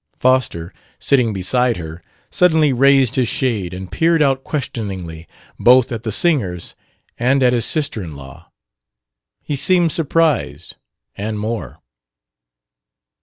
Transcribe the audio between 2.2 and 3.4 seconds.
suddenly raised his